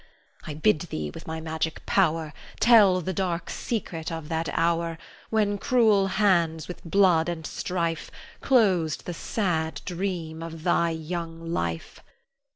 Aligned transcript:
I 0.47 0.55
bid 0.55 0.79
thee, 0.89 1.11
with 1.13 1.27
my 1.27 1.39
magic 1.39 1.85
power, 1.85 2.33
Tell 2.59 3.01
the 3.01 3.13
dark 3.13 3.51
secret 3.51 4.11
of 4.11 4.29
that 4.29 4.49
hour 4.57 4.97
When 5.29 5.59
cruel 5.59 6.07
hands, 6.07 6.67
with 6.67 6.83
blood 6.83 7.29
and 7.29 7.45
strife, 7.45 8.09
Closed 8.39 9.05
the 9.05 9.13
sad 9.13 9.79
dream 9.85 10.41
of 10.41 10.63
thy 10.63 10.89
young 10.89 11.53
life. 11.53 11.99